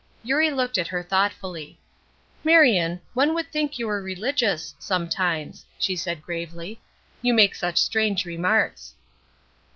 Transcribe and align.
Eurie 0.23 0.49
looked 0.49 0.79
at 0.79 0.87
her 0.87 1.03
thoughtfully. 1.03 1.79
"Marion, 2.43 2.99
one 3.13 3.35
would 3.35 3.51
think 3.51 3.77
you 3.77 3.85
were 3.85 4.01
religious 4.01 4.73
sometimes," 4.79 5.63
she 5.77 5.95
said, 5.95 6.23
gravely. 6.23 6.81
"You 7.21 7.35
make 7.35 7.53
such 7.53 7.77
strange 7.77 8.25
remarks." 8.25 8.95